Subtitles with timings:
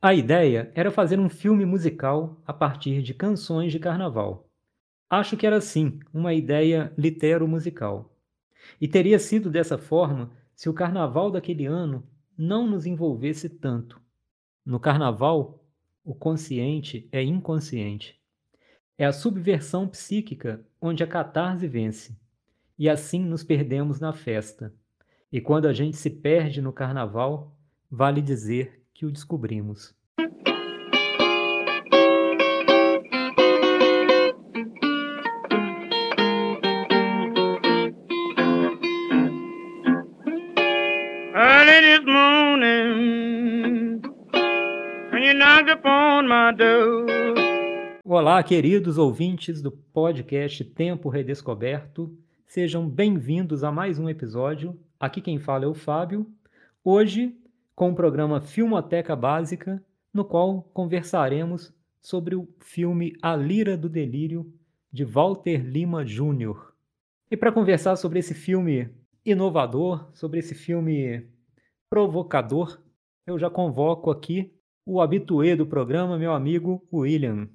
[0.00, 4.48] A ideia era fazer um filme musical a partir de canções de carnaval.
[5.10, 8.16] Acho que era sim uma ideia litero-musical.
[8.80, 14.00] E teria sido dessa forma se o carnaval daquele ano não nos envolvesse tanto.
[14.64, 15.64] No carnaval,
[16.04, 18.20] o consciente é inconsciente.
[18.96, 22.16] É a subversão psíquica onde a catarse vence.
[22.78, 24.72] E assim nos perdemos na festa.
[25.32, 27.58] E quando a gente se perde no carnaval,
[27.90, 29.94] vale dizer que o descobrimos.
[48.04, 52.18] Olá, queridos ouvintes do podcast Tempo Redescoberto.
[52.44, 54.76] Sejam bem-vindos a mais um episódio.
[54.98, 56.26] Aqui quem fala é o Fábio.
[56.82, 57.37] Hoje,
[57.78, 59.80] com o programa Filmoteca Básica,
[60.12, 64.52] no qual conversaremos sobre o filme A Lira do Delírio,
[64.92, 66.72] de Walter Lima Jr.
[67.30, 68.90] E para conversar sobre esse filme
[69.24, 71.24] inovador, sobre esse filme
[71.88, 72.82] provocador,
[73.24, 74.52] eu já convoco aqui
[74.84, 77.48] o habituê do programa, meu amigo William.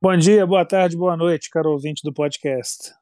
[0.00, 2.94] Bom dia, boa tarde, boa noite, caro ouvinte do podcast.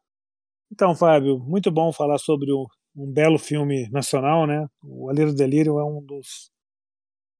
[0.72, 2.66] Então, Fábio, muito bom falar sobre o,
[2.98, 4.66] um belo filme nacional, né?
[4.82, 6.50] O Alheiro Delírio é um dos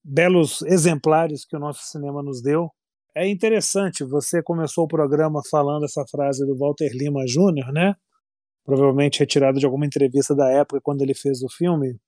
[0.05, 2.71] belos exemplares que o nosso cinema nos deu.
[3.15, 7.95] É interessante, você começou o programa falando essa frase do Walter Lima Jr., né?
[8.69, 11.99] provavelmente retirado de alguma entrevista da época quando ele fez o filme.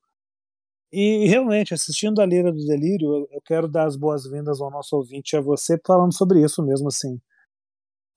[0.93, 5.33] E realmente, assistindo a Lira do Delírio, eu quero dar as boas-vindas ao nosso ouvinte
[5.33, 7.19] e a você falando sobre isso mesmo, assim.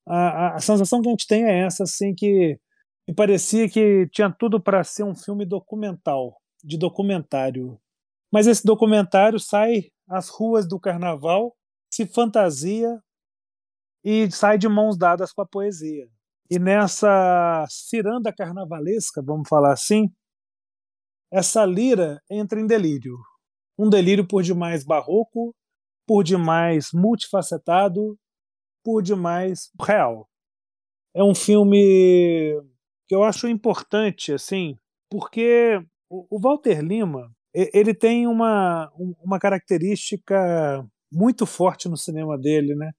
[0.05, 2.59] A, a, a, sensação que a gente tem é essa, assim, que
[3.07, 7.79] me parecia que tinha tudo para ser um filme documental, de documentário.
[8.31, 11.55] Mas esse documentário sai às ruas do carnaval,
[11.93, 12.99] se fantasia
[14.03, 16.07] e sai de mãos dadas com a poesia.
[16.49, 20.09] E nessa ciranda carnavalesca, vamos falar assim,
[21.31, 23.17] essa lira entra em delírio.
[23.77, 25.55] Um delírio por demais barroco,
[26.05, 28.17] por demais multifacetado,
[28.83, 30.29] por demais real.
[31.13, 32.53] É um filme
[33.13, 34.75] que eu acho importante, assim,
[35.07, 35.79] porque
[36.09, 38.91] o Walter Lima ele tem uma,
[39.23, 42.89] uma característica muito forte no cinema dele, né?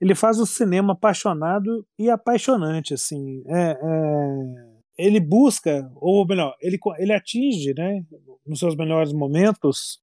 [0.00, 3.42] ele faz o cinema apaixonado e apaixonante, assim.
[3.48, 8.04] É, é, ele busca, ou melhor, ele, ele atinge, né,
[8.46, 10.00] nos seus melhores momentos,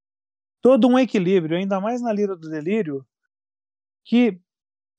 [0.60, 3.04] todo um equilíbrio, ainda mais na Lira do Delírio,
[4.04, 4.38] que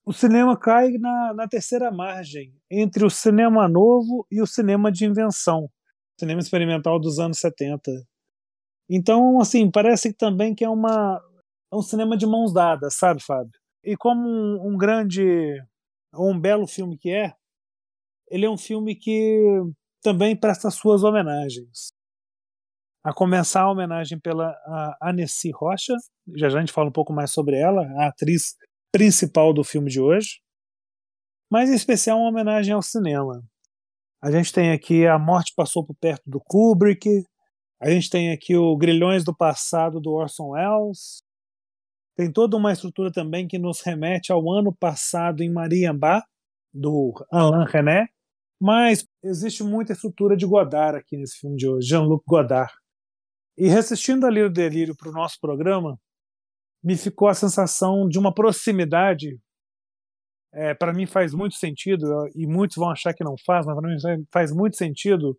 [0.06, 5.06] o cinema cai na, na terceira margem, entre o cinema novo e o cinema de
[5.06, 5.68] invenção,
[6.20, 7.92] cinema experimental dos anos 70.
[8.88, 11.20] Então, assim, parece também que é, uma,
[11.74, 13.60] é um cinema de mãos dadas, sabe, Fábio?
[13.84, 15.60] E como um, um grande,
[16.14, 17.34] um belo filme que é,
[18.30, 19.40] ele é um filme que
[20.04, 21.90] também presta suas homenagens.
[23.04, 24.56] A começar a homenagem pela
[25.02, 25.94] Annecy Rocha,
[26.36, 28.56] já já a gente fala um pouco mais sobre ela, a atriz
[28.96, 30.40] principal do filme de hoje,
[31.52, 33.44] mas em especial uma homenagem ao cinema.
[34.24, 37.26] A gente tem aqui A Morte Passou por Perto do Kubrick,
[37.82, 41.22] a gente tem aqui o Grilhões do Passado do Orson Welles,
[42.16, 46.24] tem toda uma estrutura também que nos remete ao ano passado em Mariambá,
[46.74, 48.08] do Alain René,
[48.62, 52.72] mas existe muita estrutura de Godard aqui nesse filme de hoje, Jean-Luc Godard.
[53.58, 56.00] E assistindo ali o Delírio para o nosso programa,
[56.86, 59.40] me ficou a sensação de uma proximidade.
[60.54, 63.90] É, para mim faz muito sentido, e muitos vão achar que não faz, mas para
[63.90, 65.36] mim faz muito sentido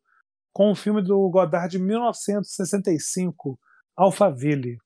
[0.53, 3.59] com o filme do Godard de 1965,
[3.97, 4.77] Alphaville.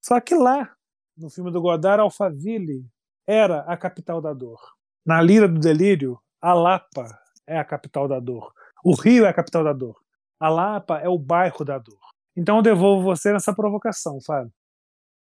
[0.00, 0.72] Só que lá
[1.16, 2.86] no filme do Godard, Alphaville
[3.26, 4.60] era a capital da dor.
[5.04, 8.52] Na Lira do Delírio, a Lapa é a capital da dor.
[8.84, 9.96] O Rio é a capital da dor.
[10.38, 11.98] A Lapa é o bairro da dor.
[12.36, 14.52] Então eu devolvo você nessa provocação, Fábio.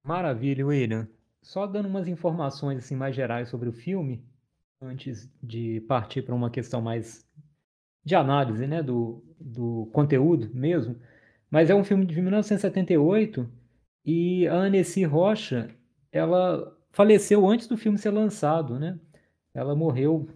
[0.07, 1.09] Maravilha, William.
[1.43, 4.25] Só dando umas informações assim mais gerais sobre o filme,
[4.81, 7.27] antes de partir para uma questão mais
[8.05, 10.97] de análise, né, do, do conteúdo mesmo.
[11.51, 13.51] Mas é um filme de 1978
[14.05, 15.75] e a Annecy Rocha,
[16.13, 18.99] ela faleceu antes do filme ser lançado, né?
[19.53, 20.29] Ela morreu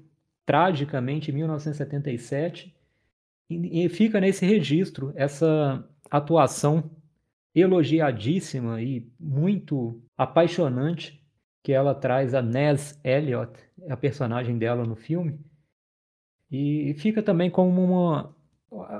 [0.44, 2.74] tragicamente em 1977
[3.48, 6.90] e, e fica nesse registro essa atuação
[7.54, 11.20] elogiadíssima e muito apaixonante
[11.62, 13.52] que ela traz a Ness Elliott,
[13.88, 15.38] a personagem dela no filme.
[16.50, 18.34] E fica também como uma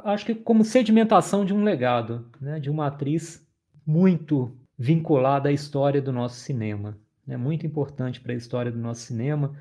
[0.04, 3.46] acho que como sedimentação de um legado, né, de uma atriz
[3.86, 6.98] muito vinculada à história do nosso cinema.
[7.28, 9.54] É muito importante para a história do nosso cinema.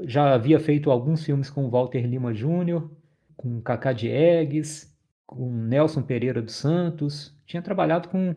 [0.00, 2.88] Já havia feito alguns filmes com Walter Lima Jr.,
[3.36, 4.89] com Cacá Diegues,
[5.30, 7.32] com Nelson Pereira dos Santos.
[7.46, 8.34] Tinha trabalhado com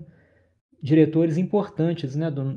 [0.81, 2.53] diretores importantes né, do,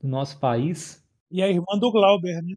[0.00, 1.06] do nosso país.
[1.30, 2.54] E a irmã do Glauber, né?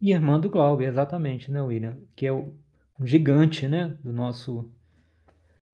[0.00, 1.98] E irmã do Glauber, exatamente, né, William?
[2.16, 2.54] Que é o,
[2.98, 4.72] um gigante, né, do nosso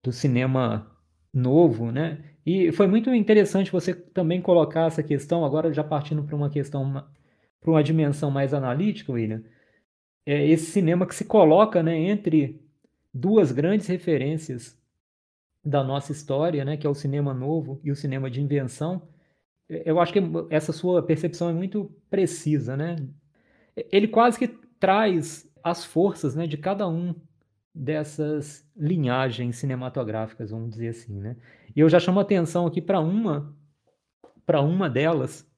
[0.02, 0.90] do cinema
[1.32, 2.24] novo, né?
[2.44, 6.92] E foi muito interessante você também colocar essa questão, agora já partindo para uma questão,
[7.60, 9.44] para uma dimensão mais analítica, William,
[10.26, 12.60] é esse cinema que se coloca né, entre
[13.12, 14.78] duas grandes referências
[15.64, 19.08] da nossa história, né, que é o cinema novo e o cinema de invenção.
[19.68, 20.20] Eu acho que
[20.50, 22.96] essa sua percepção é muito precisa, né?
[23.90, 27.14] Ele quase que traz as forças, né, de cada um
[27.74, 31.36] dessas linhagens cinematográficas, vamos dizer assim, né?
[31.74, 33.56] E eu já chamo atenção aqui para uma
[34.44, 35.48] para uma delas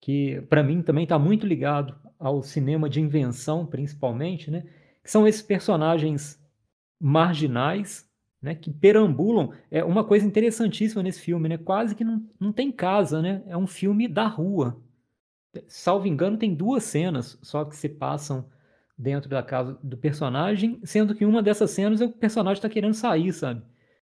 [0.00, 4.64] que para mim também está muito ligado ao cinema de invenção, principalmente, né?
[5.02, 6.43] Que são esses personagens
[7.04, 8.08] marginais,
[8.40, 8.54] né?
[8.54, 9.52] Que perambulam.
[9.70, 11.58] É uma coisa interessantíssima nesse filme, né?
[11.58, 13.42] Quase que não, não tem casa, né?
[13.46, 14.82] É um filme da rua.
[15.68, 18.48] Salvo engano, tem duas cenas só que se passam
[18.96, 22.94] dentro da casa do personagem, sendo que uma dessas cenas é o personagem está querendo
[22.94, 23.62] sair, sabe?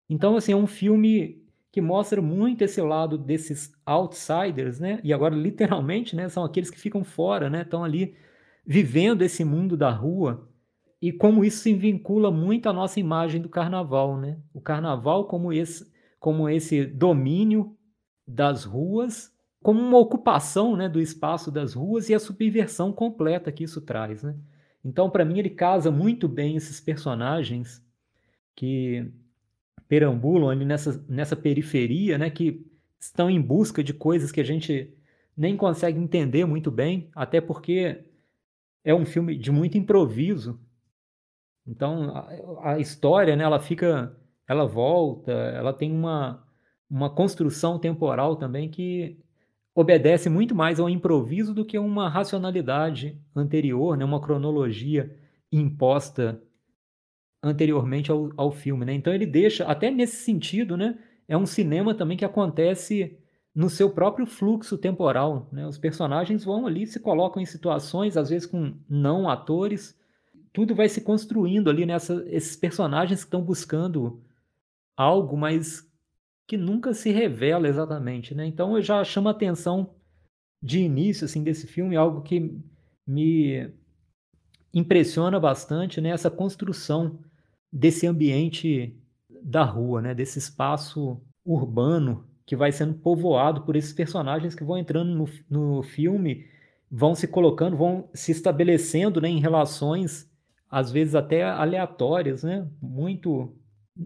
[0.08, 4.99] Então, assim, é um filme que mostra muito esse lado desses outsiders, né?
[5.05, 6.26] E agora, literalmente, né?
[6.31, 7.62] São aqueles que ficam fora, né?
[7.62, 8.17] Estão ali
[8.64, 10.47] vivendo esse mundo da rua
[11.00, 14.38] e como isso se vincula muito à nossa imagem do carnaval, né?
[14.52, 17.76] O carnaval como esse, como esse domínio
[18.26, 23.64] das ruas, como uma ocupação, né, do espaço das ruas e a subversão completa que
[23.64, 24.36] isso traz, né?
[24.84, 27.84] Então, para mim, ele casa muito bem esses personagens
[28.54, 29.10] que
[29.88, 32.64] perambulam ali nessa, nessa periferia, né, que
[33.00, 34.94] estão em busca de coisas que a gente
[35.36, 38.04] nem consegue entender muito bem, até porque
[38.84, 40.60] é um filme de muito improviso.
[41.68, 44.16] Então, a, a história, né, ela fica,
[44.48, 46.42] ela volta, ela tem uma,
[46.90, 49.18] uma construção temporal também que
[49.74, 55.14] obedece muito mais ao improviso do que uma racionalidade anterior, né, uma cronologia
[55.52, 56.42] imposta
[57.42, 58.84] anteriormente ao, ao filme.
[58.84, 58.94] Né?
[58.94, 60.98] Então ele deixa, até nesse sentido, né,
[61.28, 63.18] é um cinema também que acontece
[63.54, 65.48] no seu próprio fluxo temporal.
[65.52, 65.66] Né?
[65.66, 69.98] Os personagens vão ali, se colocam em situações, às vezes com não atores,
[70.52, 74.22] tudo vai se construindo ali nessa esses personagens que estão buscando
[74.96, 75.88] algo, mas
[76.46, 78.46] que nunca se revela exatamente, né?
[78.46, 79.94] Então eu já chamo a atenção
[80.62, 82.58] de início assim desse filme, algo que
[83.06, 83.70] me
[84.72, 86.10] impressiona bastante, né?
[86.10, 87.18] Essa construção
[87.72, 88.96] desse ambiente
[89.42, 90.14] da rua, né?
[90.14, 95.82] Desse espaço urbano que vai sendo povoado por esses personagens que vão entrando no, no
[95.82, 96.46] filme,
[96.90, 100.26] vão se colocando, vão se estabelecendo né, em relações
[100.70, 102.66] às vezes até aleatórias, né?
[102.80, 103.54] Muito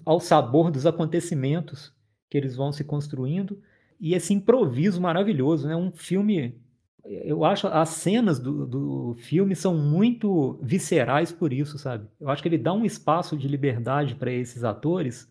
[0.04, 1.92] ao sabor dos acontecimentos
[2.30, 3.60] que eles vão se construindo
[4.00, 5.76] e esse improviso maravilhoso, né?
[5.76, 6.60] Um filme,
[7.04, 12.08] eu acho as cenas do, do filme são muito viscerais por isso, sabe?
[12.20, 15.30] Eu acho que ele dá um espaço de liberdade para esses atores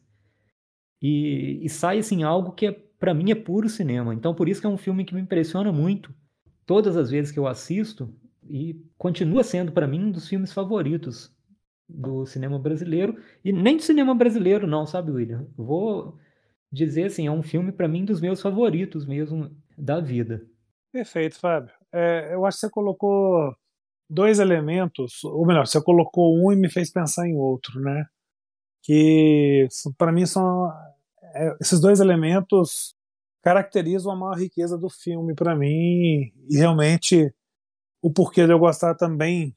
[1.02, 4.14] e, e sai assim algo que é, para mim é puro cinema.
[4.14, 6.14] Então por isso que é um filme que me impressiona muito
[6.66, 8.14] todas as vezes que eu assisto
[8.48, 11.34] e continua sendo para mim um dos filmes favoritos
[11.88, 15.48] do cinema brasileiro e nem do cinema brasileiro não, sabe, William?
[15.58, 16.18] Vou
[16.72, 20.46] dizer assim, é um filme para mim dos meus favoritos mesmo da vida.
[20.92, 21.74] Perfeito, Fábio.
[21.92, 23.54] É, eu acho que você colocou
[24.10, 28.06] dois elementos, ou melhor, você colocou um e me fez pensar em outro, né?
[28.84, 29.68] Que
[29.98, 30.72] para mim são
[31.34, 32.96] é, esses dois elementos
[33.42, 37.34] caracterizam a maior riqueza do filme para mim e realmente
[38.02, 39.56] o porquê de eu gostar também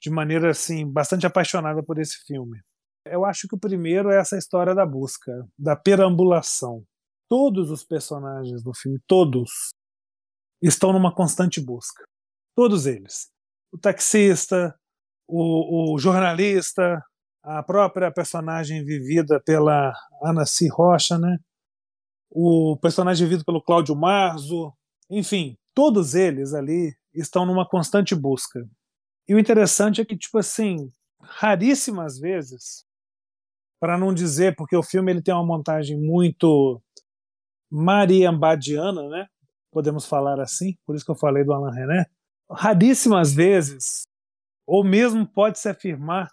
[0.00, 2.60] de maneira assim bastante apaixonada por esse filme.
[3.06, 6.84] Eu acho que o primeiro é essa história da busca, da perambulação.
[7.28, 9.70] Todos os personagens do filme, todos,
[10.60, 12.04] estão numa constante busca.
[12.54, 13.28] Todos eles.
[13.72, 14.74] O taxista,
[15.28, 17.02] o, o jornalista,
[17.42, 20.68] a própria personagem vivida pela Ana C.
[20.68, 21.38] Rocha, né?
[22.30, 24.72] o personagem vivido pelo Cláudio Marzo,
[25.10, 28.68] enfim, todos eles ali estão numa constante busca.
[29.28, 32.84] E o interessante é que, tipo assim, raríssimas vezes
[33.80, 36.80] para não dizer, porque o filme ele tem uma montagem muito
[37.70, 39.26] mariambadiana, né?
[39.70, 42.06] Podemos falar assim, por isso que eu falei do Alain René.
[42.50, 44.06] Raríssimas vezes,
[44.66, 46.30] ou mesmo pode se afirmar,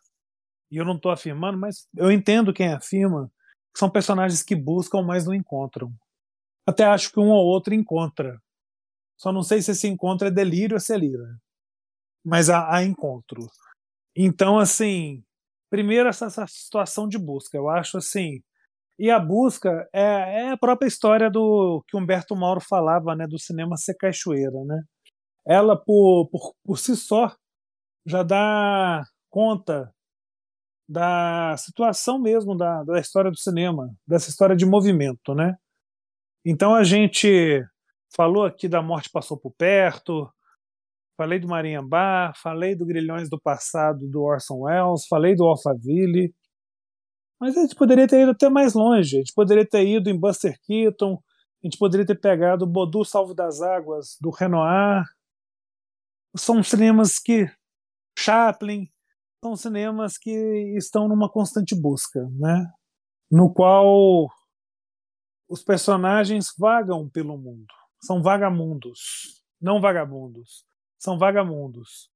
[0.72, 3.30] e eu não estou afirmando, mas eu entendo quem afirma,
[3.74, 5.94] que são personagens que buscam, mas não encontram.
[6.66, 8.42] Até acho que um ou outro encontra.
[9.18, 11.00] Só não sei se esse encontro é delírio ou se é.
[12.26, 13.48] Mas há, há encontro.
[14.16, 15.24] Então, assim,
[15.70, 17.58] primeiro essa, essa, situação de busca.
[17.58, 18.42] Eu acho assim.
[19.00, 20.02] E a busca é,
[20.46, 24.84] é, a própria história do que Humberto Mauro falava, né, do cinema ser cachoeira, né?
[25.46, 27.36] Ela por, por, por si só
[28.06, 29.94] já dá conta
[30.88, 35.56] da situação mesmo da, da história do cinema, dessa história de movimento, né?
[36.46, 37.66] Então a gente
[38.16, 40.32] falou aqui da Morte Passou por Perto,
[41.18, 46.34] falei do Marinhambá, falei do Grilhões do Passado do Orson Welles, falei do Alphaville,
[47.40, 50.20] mas a gente poderia ter ido até mais longe, a gente poderia ter ido em
[50.20, 51.14] Buster Keaton,
[51.64, 55.04] a gente poderia ter pegado Bodu Salvo das Águas do Renoir,
[56.36, 57.46] são cinemas que
[58.18, 58.88] Chaplin,
[59.44, 60.32] são cinemas que
[60.78, 62.66] estão numa constante busca, né?
[63.34, 64.28] no qual
[65.50, 67.74] os personagens vagam pelo mundo.
[68.04, 70.66] São vagamundos, não vagabundos.
[70.98, 72.10] São vagamundos.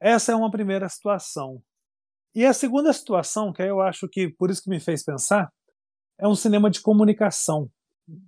[0.00, 1.62] Essa é uma primeira situação.
[2.34, 5.52] E a segunda situação, que eu acho que por isso que me fez pensar,
[6.18, 7.68] é um cinema de comunicação,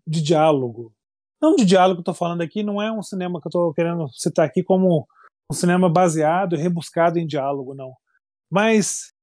[0.06, 0.92] de diálogo.
[1.40, 4.46] Não de diálogo estou falando aqui, não é um cinema que eu estou querendo citar
[4.46, 5.06] aqui como
[5.50, 7.94] um cinema baseado e rebuscado em diálogo, não
[8.52, 9.14] mas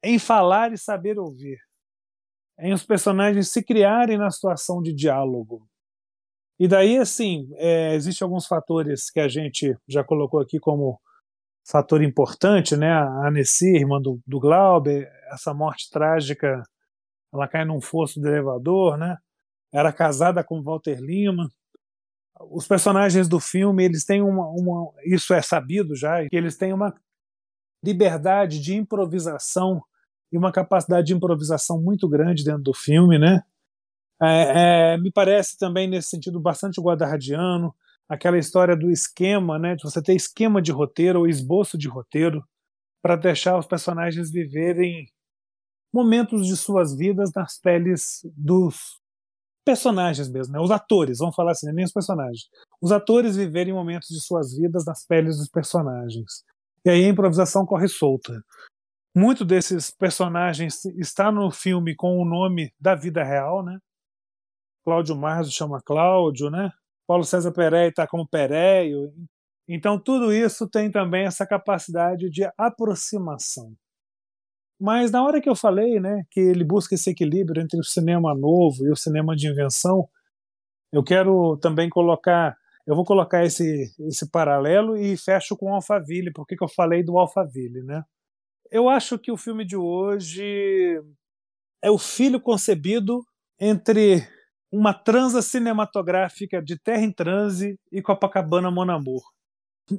[0.00, 1.58] em falar e saber ouvir,
[2.56, 5.68] em os personagens se criarem na situação de diálogo.
[6.60, 11.00] E daí, assim, é, existem alguns fatores que a gente já colocou aqui como
[11.66, 12.92] fator importante, né?
[12.92, 16.62] A Nessie, irmã do, do Glauber, essa morte trágica,
[17.32, 19.16] ela cai num fosso do elevador, né?
[19.72, 21.48] Era casada com Walter Lima.
[22.50, 26.74] Os personagens do filme, eles têm uma, uma isso é sabido já, que eles têm
[26.74, 26.94] uma
[27.82, 29.82] liberdade de improvisação
[30.30, 33.42] e uma capacidade de improvisação muito grande dentro do filme, né?
[34.22, 37.74] É, é, me parece também nesse sentido bastante guadardiano,
[38.08, 39.74] aquela história do esquema, né?
[39.76, 42.44] De você ter esquema de roteiro ou esboço de roteiro
[43.02, 45.06] para deixar os personagens viverem
[45.92, 49.00] momentos de suas vidas nas peles dos
[49.64, 50.60] personagens mesmo, né?
[50.60, 52.48] Os atores, vamos falar assim, nem os personagens.
[52.80, 56.44] Os atores viverem momentos de suas vidas nas peles dos personagens.
[56.84, 58.42] E aí a improvisação corre solta.
[59.14, 63.78] Muito desses personagens está no filme com o nome da vida real, né?
[64.84, 66.70] Cláudio Marzo chama Cláudio, né?
[67.06, 69.12] Paulo César Pereira está como Pereio.
[69.68, 73.74] Então tudo isso tem também essa capacidade de aproximação.
[74.80, 78.34] Mas na hora que eu falei, né, que ele busca esse equilíbrio entre o cinema
[78.34, 80.08] novo e o cinema de invenção,
[80.92, 82.56] eu quero também colocar
[82.86, 87.04] eu vou colocar esse, esse paralelo e fecho com o Alphaville, porque que eu falei
[87.04, 88.02] do Alphaville, né?
[88.70, 91.00] Eu acho que o filme de hoje
[91.82, 93.24] é o filho concebido
[93.60, 94.26] entre
[94.72, 99.22] uma transa cinematográfica de Terra em Transe e Copacabana Mon Amour.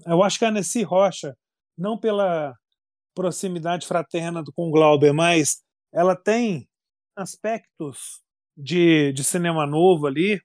[0.05, 1.35] Eu acho que a Nessie Rocha,
[1.77, 2.55] não pela
[3.13, 5.61] proximidade fraterna com o Glauber, mas
[5.93, 6.67] ela tem
[7.15, 8.21] aspectos
[8.57, 10.39] de, de cinema novo ali,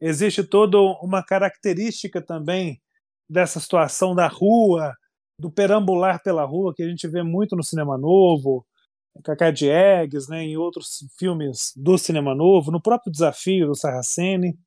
[0.00, 2.80] existe toda uma característica também
[3.28, 4.94] dessa situação da rua,
[5.38, 8.64] do perambular pela rua, que a gente vê muito no cinema novo,
[9.22, 14.58] Cacá Diegues, né, em outros filmes do cinema novo, no próprio Desafio do Saraceni.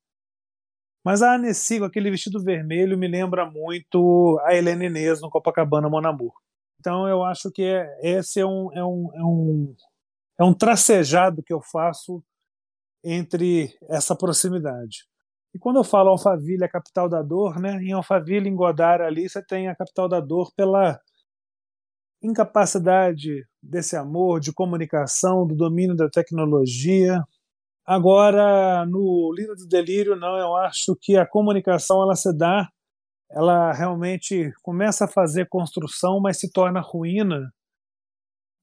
[1.03, 5.89] Mas a Annecy, com aquele vestido vermelho, me lembra muito a Helena Inês no Copacabana
[5.89, 6.33] Monamur.
[6.79, 9.75] Então eu acho que é, esse é um, é, um, é, um,
[10.39, 12.23] é um tracejado que eu faço
[13.03, 15.05] entre essa proximidade.
[15.53, 17.81] E quando eu falo Alphaville, a capital da dor, né?
[17.81, 20.99] Em Alphaville, em Godard ali, você tem a capital da dor pela
[22.21, 27.23] incapacidade desse amor, de comunicação, do domínio da tecnologia.
[27.85, 32.69] Agora, no Livro do Delírio, não, eu acho que a comunicação ela se dá,
[33.31, 37.53] ela realmente começa a fazer construção, mas se torna ruína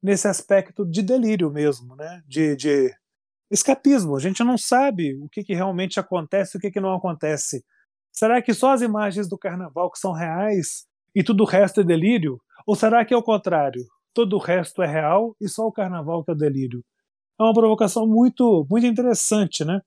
[0.02, 2.22] nesse aspecto de delírio mesmo, né?
[2.26, 2.94] de, de
[3.50, 4.16] escapismo.
[4.16, 7.64] A gente não sabe o que, que realmente acontece e o que, que não acontece.
[8.12, 11.84] Será que só as imagens do carnaval que são reais e tudo o resto é
[11.84, 12.40] delírio?
[12.66, 13.85] Ou será que é o contrário?
[14.14, 16.85] Todo o resto é real e só o carnaval que é o delírio?
[17.40, 19.80] É uma provocação muito, muito interessante, né?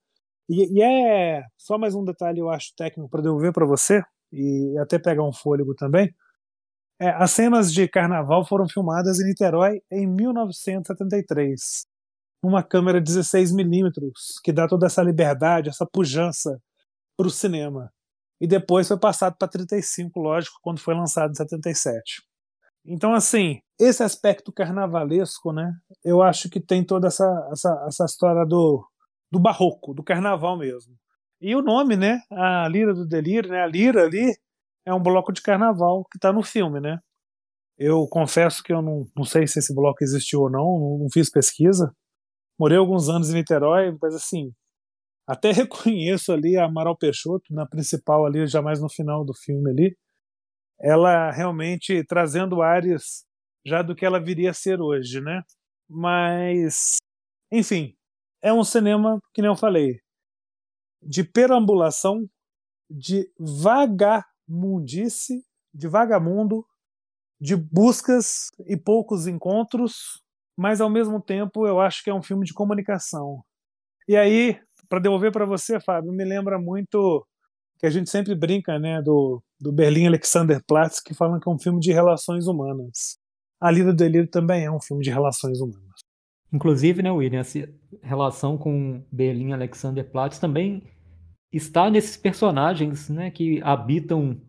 [0.49, 4.77] E, e é só mais um detalhe, eu acho, técnico para devolver para você e
[4.79, 6.13] até pegar um fôlego também.
[6.99, 11.87] É, as cenas de carnaval foram filmadas em Niterói em 1973
[12.41, 13.91] uma câmera 16mm,
[14.43, 16.61] que dá toda essa liberdade, essa pujança
[17.17, 17.91] para o cinema.
[18.39, 22.23] E depois foi passado para 35, lógico, quando foi lançado em 77.
[22.85, 25.71] Então, assim, esse aspecto carnavalesco, né?
[26.03, 28.85] Eu acho que tem toda essa, essa, essa história do,
[29.31, 30.95] do barroco, do carnaval mesmo.
[31.41, 32.19] E o nome, né?
[32.31, 33.61] A Lira do Delírio, né?
[33.61, 34.35] A Lira ali
[34.85, 36.99] é um bloco de carnaval que está no filme, né?
[37.77, 41.29] Eu confesso que eu não, não sei se esse bloco existiu ou não, não fiz
[41.29, 41.95] pesquisa.
[42.59, 44.51] Morei alguns anos em Niterói, mas assim,
[45.25, 49.69] até reconheço ali a Amaral Peixoto na principal ali, já mais no final do filme
[49.69, 49.97] ali,
[50.81, 53.25] ela realmente trazendo áreas
[53.65, 55.43] já do que ela viria a ser hoje, né?
[55.89, 56.97] Mas,
[57.51, 57.95] enfim,
[58.41, 59.99] é um cinema, que nem eu falei,
[61.01, 62.27] de perambulação,
[62.89, 65.43] de vagamundice,
[65.73, 66.65] de vagamundo,
[67.39, 70.21] de buscas e poucos encontros,
[70.57, 73.43] mas ao mesmo tempo eu acho que é um filme de comunicação.
[74.07, 74.59] E aí,
[74.89, 77.25] para devolver para você, Fábio, me lembra muito
[77.79, 81.59] que a gente sempre brinca, né, do, do Berlim Alexanderplatz, que falam que é um
[81.59, 83.17] filme de relações humanas.
[83.59, 85.99] A Lida do Delírio também é um filme de relações humanas.
[86.51, 87.59] Inclusive, né, William, essa
[88.01, 90.83] relação com Berlim Alexanderplatz também
[91.51, 94.39] está nesses personagens, né, que habitam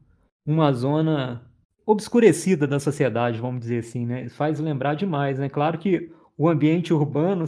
[0.47, 1.45] uma zona
[1.85, 4.29] obscurecida da sociedade, vamos dizer assim, né?
[4.29, 5.49] Faz lembrar demais, né?
[5.49, 7.45] Claro que o ambiente urbano,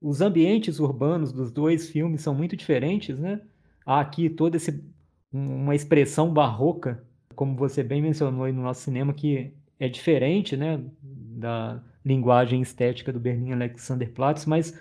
[0.00, 3.40] os ambientes urbanos dos dois filmes são muito diferentes, né?
[3.86, 4.84] Há aqui toda esse,
[5.32, 7.02] uma expressão barroca,
[7.34, 10.82] como você bem mencionou aí no nosso cinema, que é diferente, né?
[11.02, 14.78] Da linguagem estética do Berlim Alexanderplatz, mas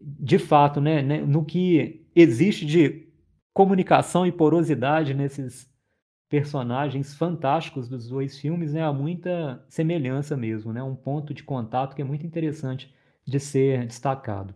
[0.00, 3.08] de fato, né, né, no que existe de
[3.54, 5.72] comunicação e porosidade nesses
[6.28, 8.82] personagens fantásticos dos dois filmes, né?
[8.82, 10.82] Há muita semelhança mesmo, né?
[10.82, 12.92] Um ponto de contato que é muito interessante
[13.24, 14.54] de ser destacado.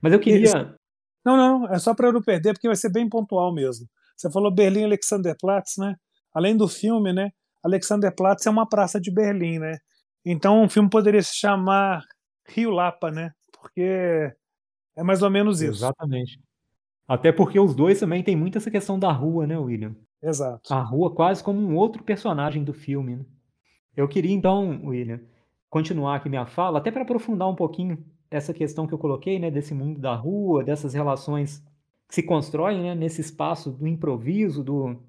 [0.00, 0.76] Mas eu queria.
[1.24, 3.86] Não, não, é só para eu não perder, porque vai ser bem pontual mesmo.
[4.20, 5.96] Você falou Berlim Alexanderplatz, né?
[6.34, 7.30] Além do filme, né?
[7.64, 9.78] Alexanderplatz é uma praça de Berlim, né?
[10.22, 12.04] Então o filme poderia se chamar
[12.46, 13.30] Rio Lapa, né?
[13.50, 14.30] Porque
[14.94, 15.84] é mais ou menos isso.
[15.84, 16.38] Exatamente.
[17.08, 19.96] Até porque os dois também têm muito essa questão da rua, né, William?
[20.22, 20.72] Exato.
[20.72, 23.16] A rua quase como um outro personagem do filme.
[23.16, 23.24] Né?
[23.96, 25.20] Eu queria então, William,
[25.70, 29.50] continuar aqui minha fala, até para aprofundar um pouquinho essa questão que eu coloquei, né,
[29.50, 31.64] desse mundo da rua, dessas relações
[32.10, 35.00] que se constroem, né, nesse espaço do improviso, do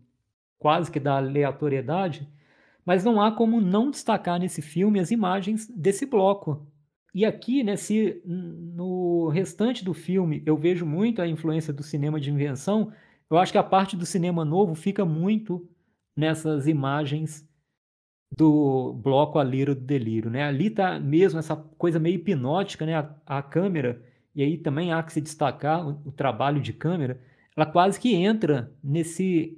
[0.60, 2.30] quase que da aleatoriedade,
[2.86, 6.68] mas não há como não destacar nesse filme as imagens desse bloco.
[7.12, 12.20] E aqui, né, se no restante do filme eu vejo muito a influência do cinema
[12.20, 12.94] de invenção,
[13.30, 15.68] eu acho que a parte do cinema novo fica muito
[16.16, 17.50] nessas imagens
[18.38, 20.44] do bloco A Lira do Delírio, né?
[20.44, 22.96] Ali tá mesmo essa coisa meio hipnótica, né?
[22.96, 24.02] A, a câmera,
[24.34, 27.22] e aí também há que se destacar o, trabalho de câmera,
[27.56, 29.58] ela quase que entra nesse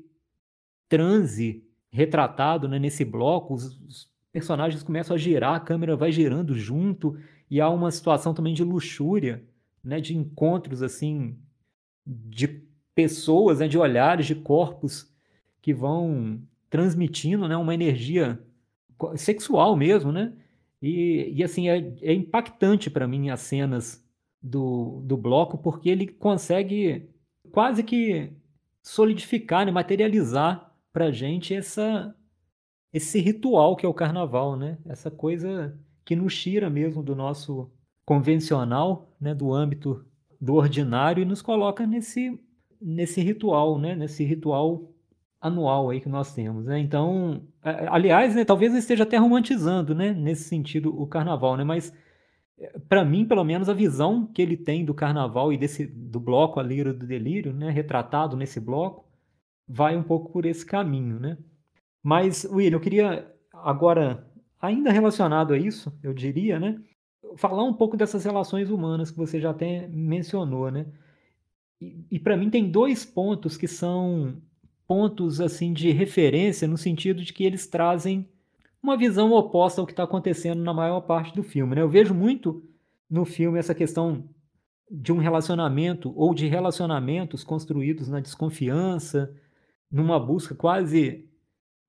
[0.90, 2.80] transe retratado, né?
[2.80, 7.18] Nesse bloco, os, os personagens começam a girar, a câmera vai girando junto,
[7.50, 9.44] e há uma situação também de luxúria,
[9.84, 10.02] né?
[10.02, 11.38] De encontros, assim,
[12.06, 12.48] de
[12.96, 15.12] pessoas, né, de olhares, de corpos
[15.62, 18.40] que vão transmitindo né, uma energia
[19.16, 20.34] sexual mesmo, né?
[20.82, 24.03] E, e assim, é, é impactante para mim as cenas
[24.44, 27.10] do, do bloco, porque ele consegue
[27.52, 28.34] quase que
[28.82, 32.14] solidificar, né, materializar para gente essa,
[32.92, 34.78] esse ritual que é o carnaval, né?
[34.86, 37.72] Essa coisa que nos tira mesmo do nosso
[38.06, 40.06] convencional, né, do âmbito
[40.40, 42.38] do ordinário e nos coloca nesse
[42.82, 43.96] nesse ritual, né?
[43.96, 44.92] Nesse ritual
[45.40, 46.80] anual aí que nós temos, né?
[46.80, 51.64] Então, aliás, né, talvez eu esteja até romantizando, né, nesse sentido o carnaval, né?
[51.64, 51.94] Mas
[52.88, 56.60] para mim, pelo menos a visão que ele tem do carnaval e desse do bloco
[56.60, 59.06] A Lira do Delírio, né, retratado nesse bloco,
[59.68, 61.38] vai um pouco por esse caminho, né?
[62.02, 64.28] Mas, William, eu queria agora,
[64.62, 66.80] ainda relacionado a isso, eu diria, né,
[67.38, 70.86] falar um pouco dessas relações humanas que você já até mencionou, né?
[71.82, 74.42] E, e para mim tem dois pontos que são
[74.88, 78.30] pontos assim de referência no sentido de que eles trazem
[78.84, 81.74] uma visão oposta ao que está acontecendo na maior parte do filme.
[81.74, 81.82] Né?
[81.82, 82.62] Eu vejo muito
[83.10, 84.30] no filme essa questão
[84.92, 89.34] de um relacionamento ou de relacionamentos construídos na desconfiança,
[89.90, 91.30] numa busca quase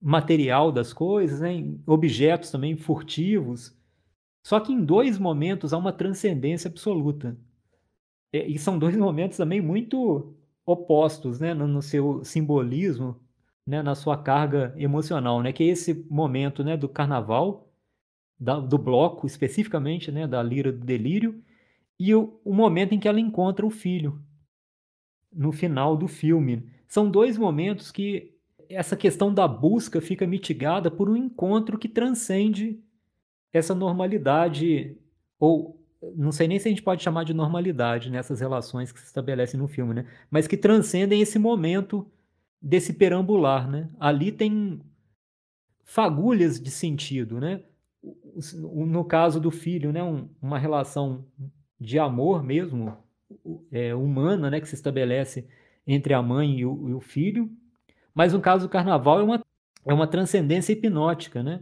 [0.01, 1.53] material das coisas, né?
[1.53, 3.77] em objetos também furtivos.
[4.45, 7.37] Só que em dois momentos há uma transcendência absoluta.
[8.33, 10.35] É, e são dois momentos também muito
[10.67, 13.21] opostos, né, no, no seu simbolismo,
[13.67, 17.69] né, na sua carga emocional, né, que é esse momento, né, do carnaval,
[18.39, 21.43] da, do bloco especificamente, né, da lira do delírio,
[21.99, 24.21] e o, o momento em que ela encontra o filho
[25.33, 26.69] no final do filme.
[26.87, 28.35] São dois momentos que
[28.69, 32.83] essa questão da busca fica mitigada por um encontro que transcende
[33.53, 34.97] essa normalidade
[35.39, 35.81] ou
[36.17, 39.59] não sei nem se a gente pode chamar de normalidade nessas relações que se estabelecem
[39.59, 40.07] no filme, né?
[40.31, 42.07] Mas que transcendem esse momento
[42.65, 43.91] desse perambular, né?
[44.01, 44.81] Ali tem
[45.85, 47.63] fagulhas de sentido, né?
[48.65, 50.03] No caso do filho, né?
[50.03, 51.27] Um, uma relação
[51.79, 52.97] de amor mesmo,
[53.71, 54.61] é, humana, né?
[54.61, 55.47] Que se estabelece
[55.87, 57.51] entre a mãe e o, e o filho.
[58.15, 59.45] Mas no caso do carnaval é uma,
[59.85, 61.61] é uma transcendência hipnótica, né?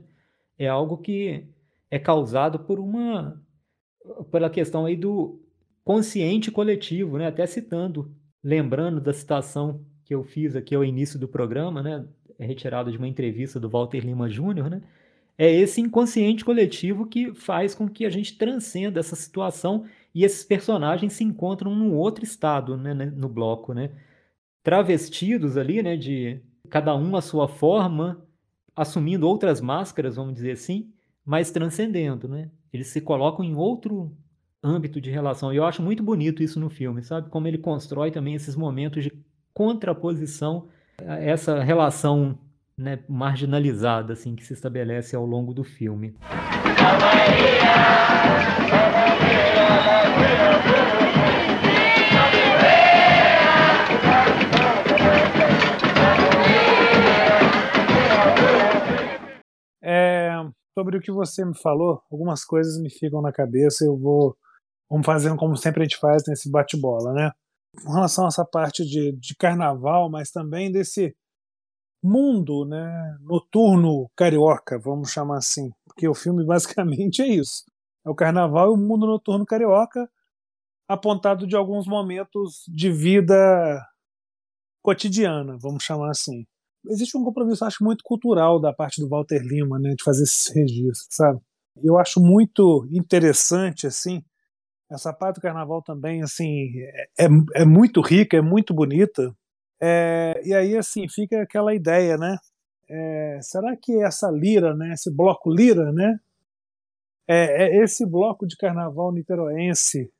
[0.57, 1.49] É algo que
[1.91, 3.43] é causado por uma
[4.31, 5.41] pela questão aí do
[5.85, 7.27] consciente coletivo, né?
[7.27, 12.05] Até citando, lembrando da citação que eu fiz aqui ao início do programa, né?
[12.39, 14.83] É retirado de uma entrevista do Walter Lima Júnior, né?
[15.39, 20.45] É esse inconsciente coletivo que faz com que a gente transcenda essa situação e esses
[20.45, 23.91] personagens se encontram num outro estado, né, né no bloco, né?
[24.63, 28.23] Travestidos ali, né, de cada um a sua forma,
[28.77, 30.93] assumindo outras máscaras, vamos dizer assim,
[31.25, 32.51] mas transcendendo, né?
[32.73, 34.17] Eles se colocam em outro
[34.63, 35.53] âmbito de relação.
[35.53, 37.29] E eu acho muito bonito isso no filme, sabe?
[37.31, 39.13] Como ele constrói também esses momentos de
[39.55, 40.69] contraposição
[41.07, 42.39] a essa relação
[42.77, 46.17] né, marginalizada assim que se estabelece ao longo do filme.
[59.85, 60.31] É,
[60.79, 63.85] sobre o que você me falou, algumas coisas me ficam na cabeça.
[63.85, 64.37] Eu vou,
[64.91, 67.31] vamos fazendo como sempre a gente faz nesse bate-bola, né?
[67.85, 71.15] Com relação a essa parte de, de carnaval, mas também desse
[72.03, 77.65] mundo, né, noturno carioca, vamos chamar assim, porque o filme basicamente é isso.
[78.05, 80.11] É o carnaval e o mundo noturno carioca
[80.89, 83.87] apontado de alguns momentos de vida
[84.83, 86.45] cotidiana, vamos chamar assim
[86.89, 90.49] existe um compromisso, acho, muito cultural da parte do Walter Lima, né, de fazer esses
[90.49, 91.41] registros, sabe?
[91.83, 94.23] Eu acho muito interessante, assim,
[94.93, 96.73] essa parte do carnaval também, assim,
[97.19, 99.35] é, é muito rica, é muito bonita,
[99.81, 102.37] é, e aí, assim, fica aquela ideia, né?
[102.89, 106.19] É, será que essa lira, né, esse bloco lira, né,
[107.27, 110.13] é, é esse bloco de carnaval niteroense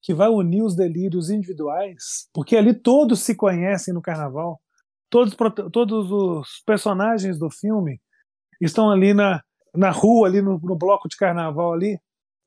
[0.00, 2.28] que vai unir os delírios individuais?
[2.32, 4.60] Porque ali todos se conhecem no carnaval
[5.12, 5.36] todos,
[5.70, 8.00] todos os personagens do filme
[8.58, 9.42] estão ali na,
[9.74, 12.00] na rua, ali no, no bloco de carnaval ali.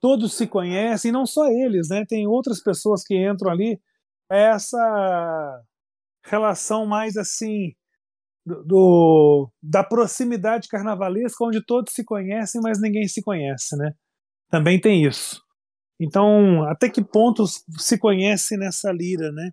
[0.05, 2.05] Todos se conhecem, não só eles, né?
[2.05, 3.79] Tem outras pessoas que entram ali.
[4.29, 5.61] Essa
[6.23, 7.73] relação mais assim
[8.45, 13.93] do, do, da proximidade carnavalesca, onde todos se conhecem, mas ninguém se conhece, né?
[14.49, 15.41] Também tem isso.
[15.99, 19.49] Então, até que ponto se conhece nessa lira, né?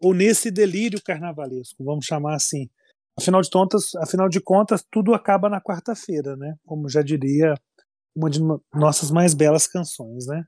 [0.00, 2.68] ou nesse delírio carnavalesco, vamos chamar assim.
[3.18, 6.54] Afinal de contas, afinal de contas, tudo acaba na quarta-feira, né?
[6.64, 7.54] Como já diria
[8.18, 8.40] uma de
[8.74, 10.44] nossas mais belas canções, né?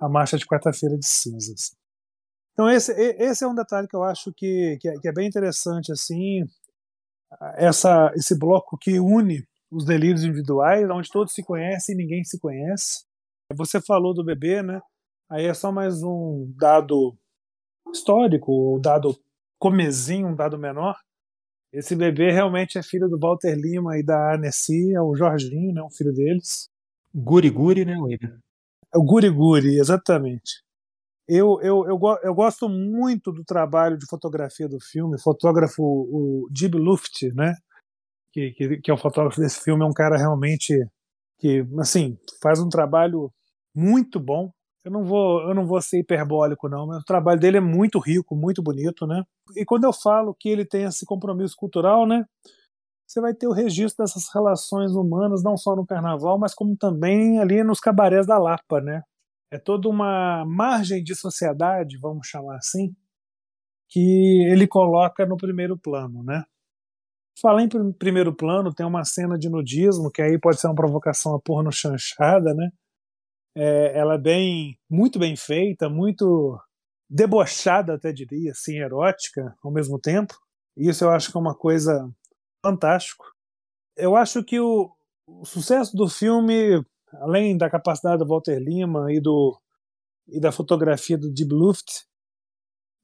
[0.00, 1.76] A marcha de quarta-feira de cinzas.
[2.52, 5.26] Então esse, esse é um detalhe que eu acho que, que, é, que é bem
[5.26, 6.44] interessante assim,
[7.56, 12.38] essa esse bloco que une os delírios individuais, onde todos se conhecem e ninguém se
[12.38, 13.04] conhece.
[13.54, 14.80] Você falou do bebê, né?
[15.28, 17.18] Aí é só mais um dado
[17.92, 19.18] histórico, o dado
[19.58, 20.96] comezinho, um dado menor.
[21.72, 25.82] Esse bebê realmente é filho do Walter Lima e da Annecy, é o Jorginho, né,
[25.82, 26.70] um filho deles.
[27.16, 28.38] Guri Guri, né, William?
[28.94, 30.62] É o Guri Guri, exatamente.
[31.28, 35.16] Eu, eu, eu, eu, gosto muito do trabalho de fotografia do filme.
[35.16, 37.54] O fotógrafo, o Jib Luft, né,
[38.32, 40.72] que, que, que é o fotógrafo desse filme, é um cara realmente
[41.38, 43.32] que, assim, faz um trabalho
[43.74, 44.52] muito bom
[44.86, 47.98] eu não vou, eu não vou ser hiperbólico não, mas o trabalho dele é muito
[47.98, 49.24] rico, muito bonito, né?
[49.56, 52.24] E quando eu falo que ele tem esse compromisso cultural, né?
[53.06, 57.38] Você vai ter o registro dessas relações humanas não só no carnaval, mas como também
[57.38, 59.02] ali nos cabarés da Lapa, né?
[59.50, 62.94] É toda uma margem de sociedade, vamos chamar assim,
[63.88, 66.44] que ele coloca no primeiro plano, né?
[67.40, 71.34] Falar em primeiro plano, tem uma cena de nudismo, que aí pode ser uma provocação
[71.34, 72.70] a porno chanchada, né?
[73.54, 76.58] É, ela é bem, muito bem feita, muito
[77.08, 80.34] debochada, até diria, assim, erótica ao mesmo tempo.
[80.76, 82.10] Isso eu acho que é uma coisa
[82.66, 83.24] fantástico.
[83.96, 84.90] Eu acho que o,
[85.26, 86.82] o sucesso do filme,
[87.14, 89.58] além da capacidade do Walter Lima e do
[90.28, 92.04] e da fotografia do Deep Luft,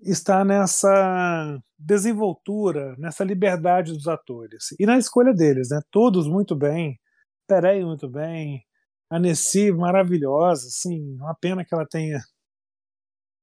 [0.00, 5.80] está nessa desenvoltura, nessa liberdade dos atores e na escolha deles, né?
[5.92, 6.98] Todos muito bem,
[7.46, 8.64] Perey muito bem,
[9.08, 12.20] a Nessie maravilhosa, assim, uma pena que ela tenha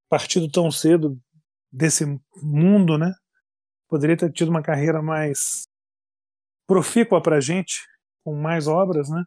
[0.09, 1.17] partido tão cedo
[1.71, 2.05] desse
[2.43, 3.13] mundo, né?
[3.87, 5.68] Poderia ter tido uma carreira mais
[6.69, 7.81] profícua para gente,
[8.23, 9.23] com mais obras, né?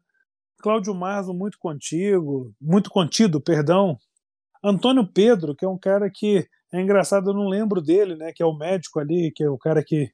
[0.62, 3.98] Cláudio Marzo muito contigo, muito contido, perdão.
[4.62, 8.33] Antônio Pedro, que é um cara que é engraçado, eu não lembro dele, né?
[8.33, 10.09] Que é o médico ali, que é o cara que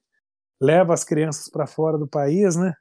[0.59, 2.73] leva as crianças para fora do país, né?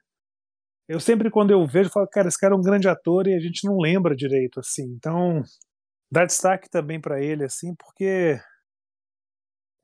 [0.88, 3.38] Eu sempre, quando eu vejo, falo, cara, esse cara é um grande ator e a
[3.38, 4.84] gente não lembra direito, assim.
[4.96, 5.42] Então,
[6.10, 8.40] dá destaque também para ele, assim, porque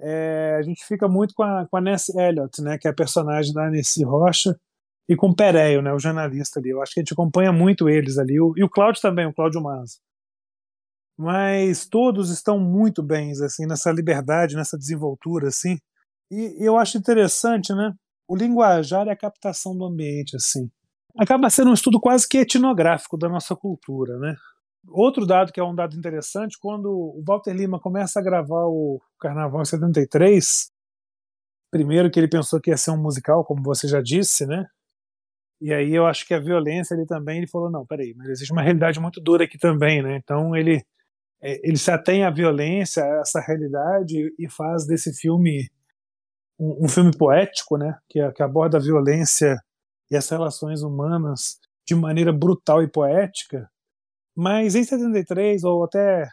[0.00, 2.94] é, a gente fica muito com a, com a Nancy Elliott, né, que é a
[2.94, 4.58] personagem da Nessie Rocha,
[5.08, 6.70] e com o Pereio, né, o jornalista ali.
[6.70, 9.34] Eu acho que a gente acompanha muito eles ali, o, e o Cláudio também, o
[9.34, 9.98] Cláudio Maza.
[11.16, 15.78] Mas todos estão muito bem, assim, nessa liberdade, nessa desenvoltura, assim.
[16.30, 17.94] E, e eu acho interessante, né,
[18.28, 20.70] o linguajar e a captação do ambiente, assim.
[21.16, 24.34] Acaba sendo um estudo quase que etnográfico da nossa cultura, né?
[24.88, 29.00] Outro dado que é um dado interessante, quando o Walter Lima começa a gravar o
[29.18, 30.70] Carnaval em 73,
[31.70, 34.66] primeiro que ele pensou que ia ser um musical, como você já disse, né?
[35.60, 38.52] E aí eu acho que a violência ele também, ele falou, não, peraí, mas existe
[38.52, 40.16] uma realidade muito dura aqui também, né?
[40.16, 40.84] Então ele
[41.42, 45.68] é, ele se atém à violência, a essa realidade e faz desse filme
[46.58, 47.96] um, um filme poético, né?
[48.08, 49.56] Que, que aborda a violência
[50.10, 53.68] e as relações humanas de maneira brutal e poética
[54.36, 56.28] mas em 73, ou até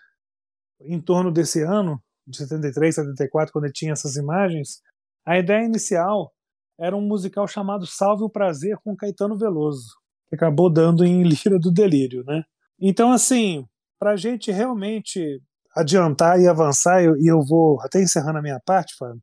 [0.81, 4.81] em torno desse ano, de 73, 74, quando ele tinha essas imagens,
[5.25, 6.31] a ideia inicial
[6.79, 9.89] era um musical chamado Salve o Prazer com Caetano Veloso,
[10.27, 12.43] que acabou dando em Lira do Delírio, né?
[12.79, 13.65] Então, assim,
[13.99, 15.41] para a gente realmente
[15.75, 19.21] adiantar e avançar, e eu vou até encerrando a minha parte, Fábio,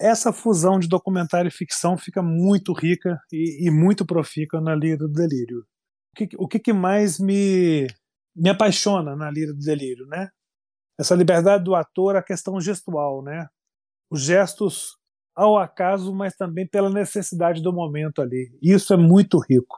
[0.00, 4.98] essa fusão de documentário e ficção fica muito rica e, e muito profícua na Lira
[4.98, 5.60] do Delírio.
[6.12, 7.86] O que, o que mais me
[8.36, 10.28] me apaixona na Lira do Delírio, né?
[10.98, 13.48] Essa liberdade do ator, a questão gestual, né?
[14.10, 14.96] Os gestos
[15.34, 18.56] ao acaso, mas também pela necessidade do momento ali.
[18.62, 19.76] Isso é muito rico.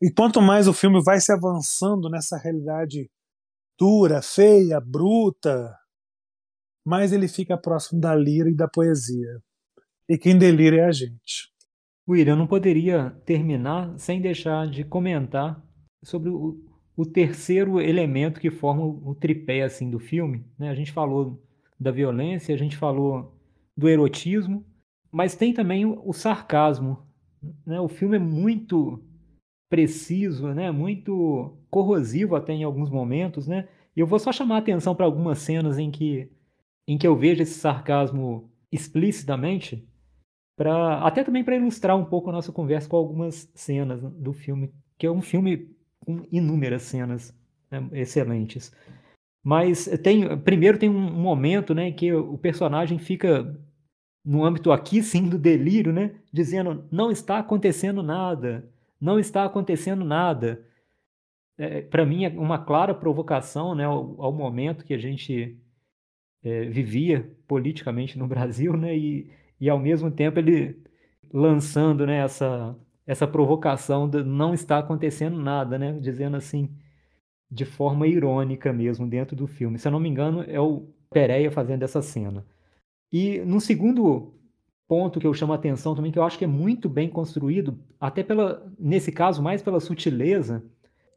[0.00, 3.08] E quanto mais o filme vai se avançando nessa realidade
[3.78, 5.76] dura, feia, bruta,
[6.84, 9.40] mais ele fica próximo da lira e da poesia.
[10.08, 11.52] E quem delira é a gente.
[12.08, 15.62] William, eu não poderia terminar sem deixar de comentar
[16.02, 20.44] sobre o, o terceiro elemento que forma o tripé assim do filme.
[20.58, 20.68] Né?
[20.68, 21.42] A gente falou
[21.78, 23.34] da violência, a gente falou
[23.76, 24.64] do erotismo,
[25.10, 27.06] mas tem também o, sarcasmo.
[27.66, 27.80] Né?
[27.80, 29.02] O filme é muito
[29.68, 30.70] preciso, né?
[30.70, 33.48] muito corrosivo até em alguns momentos.
[33.48, 33.68] Né?
[33.96, 36.30] E eu vou só chamar a atenção para algumas cenas em que,
[36.86, 39.86] em que eu vejo esse sarcasmo explicitamente,
[40.56, 44.72] para até também para ilustrar um pouco a nossa conversa com algumas cenas do filme,
[44.98, 45.74] que é um filme
[46.04, 47.34] com inúmeras cenas
[47.70, 48.72] né, excelentes.
[49.42, 53.58] Mas tem, primeiro tem um momento, né, que o personagem fica
[54.24, 58.68] no âmbito aqui sim do delírio, né, dizendo não está acontecendo nada,
[59.00, 60.64] não está acontecendo nada.
[61.58, 65.58] É, Para mim é uma clara provocação, né, ao, ao momento que a gente
[66.42, 70.80] é, vivia politicamente no Brasil, né, e, e ao mesmo tempo ele
[71.32, 75.92] lançando, né, essa essa provocação de não está acontecendo nada, né?
[76.00, 76.70] Dizendo assim,
[77.50, 79.78] de forma irônica mesmo, dentro do filme.
[79.78, 82.44] Se eu não me engano, é o Pereia fazendo essa cena.
[83.12, 84.32] E no segundo
[84.88, 87.78] ponto que eu chamo a atenção também, que eu acho que é muito bem construído,
[88.00, 90.64] até pela, nesse caso, mais pela sutileza,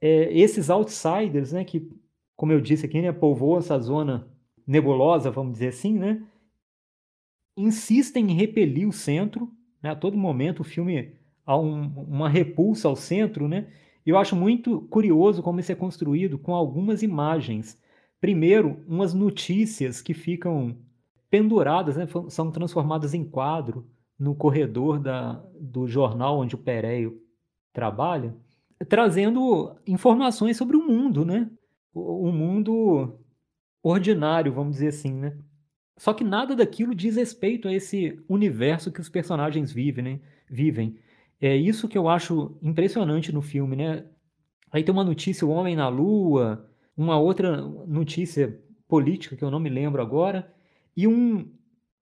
[0.02, 1.64] é esses outsiders, né?
[1.64, 1.90] Que,
[2.36, 4.28] como eu disse aqui, né, povoam essa zona
[4.68, 6.22] nebulosa, vamos dizer assim, né?
[7.58, 9.92] Insistem em repelir o centro, né?
[9.92, 11.14] A todo momento o filme
[11.46, 13.68] há um, uma repulsa ao centro, né?
[14.06, 17.80] Eu acho muito curioso como isso é construído com algumas imagens.
[18.22, 20.78] Primeiro, umas notícias que ficam
[21.30, 22.08] penduradas, né?
[22.30, 27.22] são transformadas em quadro no corredor da, do jornal onde o Pereio
[27.74, 28.36] trabalha,
[28.88, 31.50] trazendo informações sobre o mundo, né?
[31.94, 33.20] O, o mundo
[33.84, 35.38] ordinário, vamos dizer assim, né?
[35.98, 40.20] Só que nada daquilo diz respeito a esse universo que os personagens vivem, né?
[40.50, 40.98] vivem.
[41.42, 44.06] É isso que eu acho impressionante no filme, né?
[44.72, 49.60] Aí tem uma notícia, o Homem na Lua, uma outra notícia política que eu não
[49.60, 50.52] me lembro agora,
[50.96, 51.50] e um,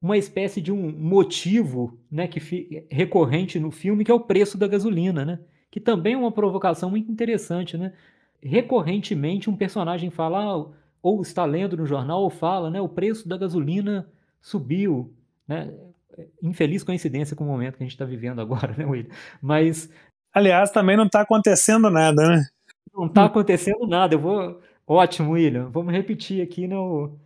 [0.01, 4.67] uma espécie de um motivo né, que recorrente no filme, que é o preço da
[4.67, 5.39] gasolina, né?
[5.71, 7.93] Que também é uma provocação muito interessante, né?
[8.41, 10.65] Recorrentemente um personagem fala, ah,
[11.01, 12.79] ou está lendo no jornal, ou fala, né?
[12.81, 14.07] O preço da gasolina
[14.41, 15.13] subiu,
[15.47, 15.73] né?
[16.41, 19.13] Infeliz coincidência com o momento que a gente está vivendo agora, né, William?
[19.41, 19.89] Mas.
[20.33, 22.45] Aliás, também não está acontecendo nada, né?
[22.93, 24.15] Não está acontecendo nada.
[24.15, 24.61] Eu vou.
[24.85, 25.69] Ótimo, William.
[25.69, 27.17] Vamos repetir aqui no,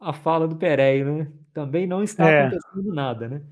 [0.00, 1.28] a fala do Pereio, né?
[1.52, 2.46] Também não está é.
[2.46, 3.42] acontecendo nada, né?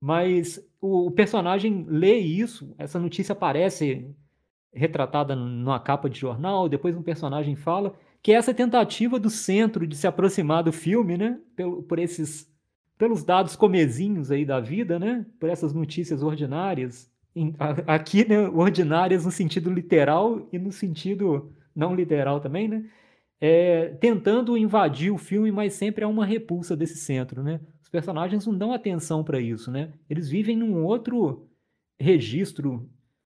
[0.00, 4.08] Mas o, o, personagem lê isso, essa notícia aparece
[4.72, 9.86] retratada numa capa de jornal, depois um personagem fala, que é essa tentativa do centro
[9.86, 11.38] de se aproximar do filme, né?
[11.56, 12.50] Pelo, por esses,
[12.98, 15.24] pelos dados comezinhos aí da vida, né?
[15.38, 17.10] Por essas notícias ordinárias.
[17.86, 22.84] Aqui, né, ordinárias no sentido literal e no sentido não literal também, né?
[23.40, 27.60] É, tentando invadir o filme, mas sempre há uma repulsa desse centro, né?
[27.80, 29.92] Os personagens não dão atenção para isso, né?
[30.10, 31.48] Eles vivem num outro
[32.00, 32.90] registro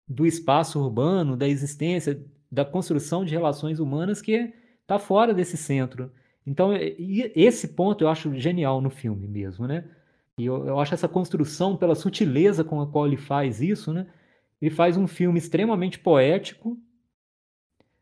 [0.07, 6.11] do espaço urbano, da existência, da construção de relações humanas que está fora desse centro.
[6.49, 9.85] Então, esse ponto eu acho genial no filme mesmo, né?
[10.35, 14.07] E eu, eu acho essa construção, pela sutileza com a qual ele faz isso, né?
[14.59, 16.75] Ele faz um filme extremamente poético,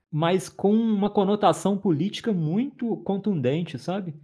[0.09, 4.15] mas com uma conotação política muito contundente, sabe?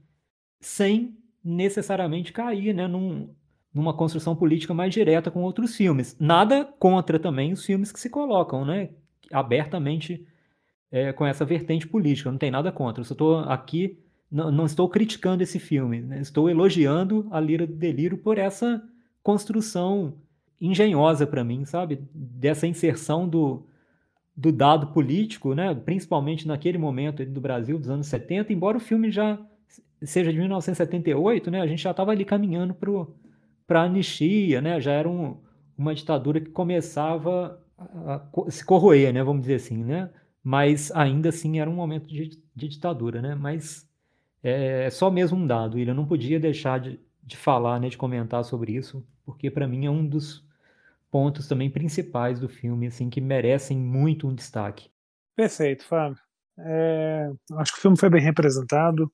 [0.62, 3.28] Sem necessariamente cair né, num,
[3.74, 6.16] numa construção política mais direta com outros filmes.
[6.18, 8.92] Nada contra também os filmes que se colocam né,
[9.34, 10.26] abertamente
[10.90, 13.02] é, com essa vertente política, não tem nada contra.
[13.02, 14.00] Eu só estou aqui,
[14.34, 16.20] não, não, estou criticando esse filme, né?
[16.20, 18.84] estou elogiando a Lira do Delírio por essa
[19.22, 20.16] construção
[20.60, 22.00] engenhosa para mim, sabe?
[22.14, 23.68] Dessa inserção do,
[24.36, 25.76] do dado político, né?
[25.76, 29.40] principalmente naquele momento do Brasil, dos anos 70, embora o filme já
[30.02, 31.62] seja de 1978, né?
[31.62, 32.76] a gente já estava ali caminhando
[33.68, 34.82] para a anistia, né?
[34.82, 35.38] já era um,
[35.78, 39.24] uma ditadura que começava a, se corroer, né?
[39.24, 40.10] vamos dizer assim, né?
[40.44, 43.34] mas ainda assim era um momento de, de ditadura, né?
[43.34, 43.88] Mas
[44.44, 47.98] é, é só mesmo um dado, ele não podia deixar de, de falar, né, de
[47.98, 50.46] comentar sobre isso, porque para mim é um dos
[51.10, 54.90] pontos também principais do filme, assim, que merecem muito um destaque.
[55.36, 56.18] Perfeito, Fábio.
[56.60, 59.12] É, acho que o filme foi bem representado.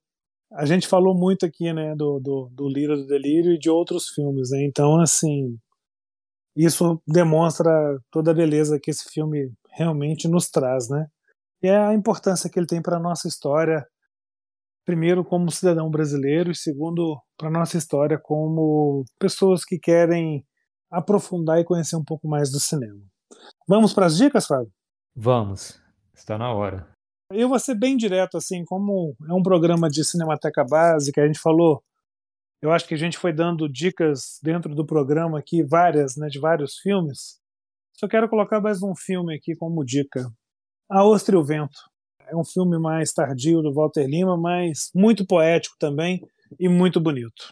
[0.51, 4.09] A gente falou muito aqui, né, do, do, do Lira do Delírio e de outros
[4.09, 4.63] filmes, né?
[4.63, 5.57] Então, assim,
[6.55, 7.71] isso demonstra
[8.11, 11.07] toda a beleza que esse filme realmente nos traz, né?
[11.61, 13.85] e é a importância que ele tem para nossa história,
[14.85, 20.45] primeiro como cidadão brasileiro e segundo para a nossa história como pessoas que querem
[20.91, 22.99] aprofundar e conhecer um pouco mais do cinema.
[23.67, 24.71] Vamos para as dicas, Fábio?
[25.15, 25.79] Vamos,
[26.13, 26.87] está na hora.
[27.31, 31.39] Eu vou ser bem direto, assim, como é um programa de Cinemateca Básica, a gente
[31.39, 31.83] falou,
[32.61, 36.39] eu acho que a gente foi dando dicas dentro do programa aqui, várias, né, de
[36.39, 37.39] vários filmes.
[37.95, 40.25] Só quero colocar mais um filme aqui como dica.
[40.89, 41.77] A Ostra e o Vento.
[42.29, 46.21] É um filme mais tardio do Walter Lima, mas muito poético também
[46.59, 47.51] e muito bonito.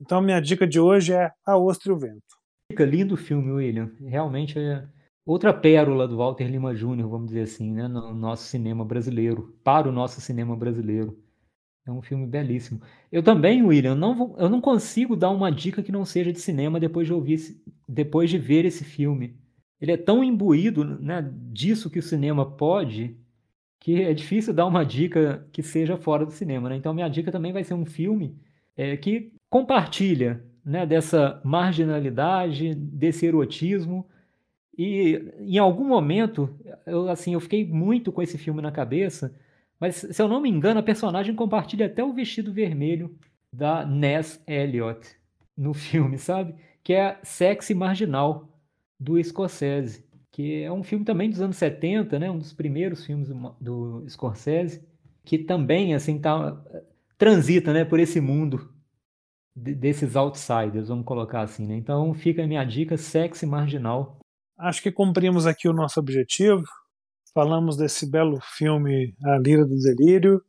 [0.00, 2.20] Então, minha dica de hoje é A Ostra e o Vento.
[2.72, 3.90] Fica lindo filme, William.
[4.00, 4.84] Realmente é
[5.24, 7.86] outra pérola do Walter Lima Jr., vamos dizer assim, né?
[7.86, 11.16] no nosso cinema brasileiro, para o nosso cinema brasileiro.
[11.86, 12.80] É um filme belíssimo.
[13.12, 16.40] Eu também, William, não vou, eu não consigo dar uma dica que não seja de
[16.40, 17.38] cinema depois de ouvir,
[17.88, 19.38] depois de ver esse filme
[19.80, 23.16] ele é tão imbuído né, disso que o cinema pode,
[23.80, 26.68] que é difícil dar uma dica que seja fora do cinema.
[26.68, 26.76] Né?
[26.76, 28.36] Então, minha dica também vai ser um filme
[28.76, 34.06] é, que compartilha né, dessa marginalidade, desse erotismo.
[34.76, 36.54] E em algum momento,
[36.86, 39.34] eu, assim, eu fiquei muito com esse filme na cabeça,
[39.78, 43.16] mas se eu não me engano, a personagem compartilha até o vestido vermelho
[43.50, 45.16] da Ness Elliott
[45.56, 46.54] no filme, sabe?
[46.84, 48.46] Que é sexy marginal
[48.98, 50.04] do Scorsese,
[50.40, 52.30] que é um filme também dos anos 70, né?
[52.30, 53.28] Um dos primeiros filmes
[53.60, 54.82] do, Scorsese,
[55.24, 56.58] que também assim tá
[57.18, 58.72] transita, né, por esse mundo
[59.54, 61.76] de, desses outsiders, vamos colocar assim, né?
[61.76, 64.18] Então fica a minha dica, sexy marginal.
[64.58, 66.64] Acho que cumprimos aqui o nosso objetivo.
[67.34, 70.42] Falamos desse belo filme A Lira do Delírio.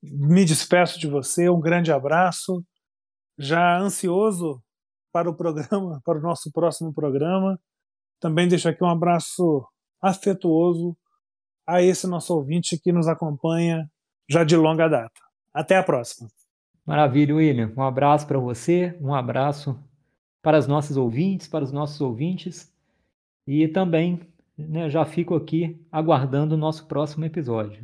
[0.00, 2.64] Me despeço de você, um grande abraço.
[3.36, 4.62] Já ansioso
[5.12, 7.58] para o programa, para o nosso próximo programa.
[8.26, 9.64] Também deixo aqui um abraço
[10.02, 10.96] afetuoso
[11.64, 13.88] a esse nosso ouvinte que nos acompanha
[14.28, 15.20] já de longa data.
[15.54, 16.28] Até a próxima.
[16.84, 17.72] Maravilha, William.
[17.76, 19.78] Um abraço para você, um abraço
[20.42, 22.74] para os nossos ouvintes, para os nossos ouvintes.
[23.46, 24.18] E também
[24.58, 27.78] né, já fico aqui aguardando o nosso próximo episódio.